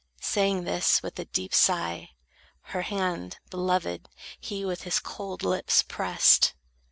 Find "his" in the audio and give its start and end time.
4.81-4.97